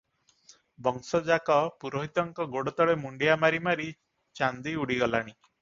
[0.87, 3.89] ବଂଶଯାକ ପୁରୋହିତଙ୍କ ଗୋଡ଼ତଳେ ମୁଣ୍ଡିଆ ମାରି ମାରି
[4.41, 5.35] ଚାନ୍ଦି ଉଡିଗଲାଣି।